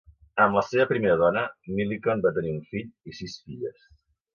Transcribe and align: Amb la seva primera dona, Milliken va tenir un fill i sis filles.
Amb 0.45 0.55
la 0.59 0.63
seva 0.69 0.87
primera 0.93 1.19
dona, 1.21 1.45
Milliken 1.75 2.27
va 2.27 2.35
tenir 2.41 2.59
un 2.59 2.61
fill 2.75 2.93
i 3.15 3.19
sis 3.23 3.41
filles. 3.41 3.91